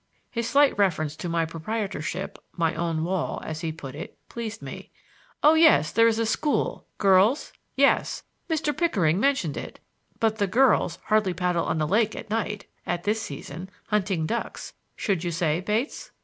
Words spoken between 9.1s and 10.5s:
mentioned it. But the